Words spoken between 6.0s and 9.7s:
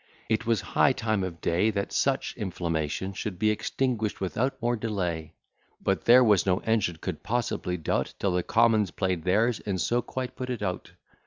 there was no engine could possibly do't, Till the commons play'd theirs,